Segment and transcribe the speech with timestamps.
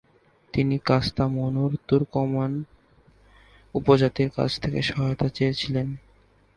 [0.53, 2.53] তিনি কাস্তামনুর তুর্কমেন
[3.75, 5.87] উপজাতির কাছ থেকে সহায়তা চেয়েছিলেন।